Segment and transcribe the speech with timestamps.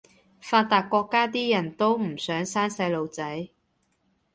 [0.41, 3.47] 發達國家啲人都唔想生細路仔